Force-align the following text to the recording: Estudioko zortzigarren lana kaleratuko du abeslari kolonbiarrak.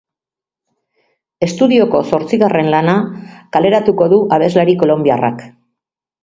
Estudioko 1.47 2.01
zortzigarren 2.11 2.71
lana 2.77 2.95
kaleratuko 3.57 4.09
du 4.15 4.19
abeslari 4.39 4.77
kolonbiarrak. 4.83 5.47